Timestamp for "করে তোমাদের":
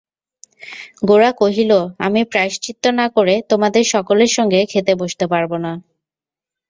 3.15-3.83